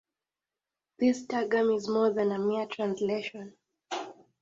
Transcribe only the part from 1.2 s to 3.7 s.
"targum" is more than a mere translation.